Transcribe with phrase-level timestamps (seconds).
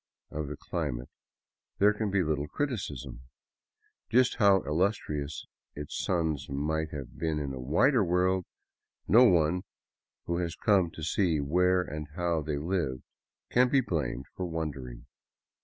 [0.31, 1.09] Of the climate
[1.77, 3.21] there can be little criticism.
[4.09, 8.45] Just how illustrious its sons might have been in a wider world
[9.07, 9.61] no one
[10.25, 13.03] who has come to see where and how they lived
[13.51, 15.05] can be blamed for wondering.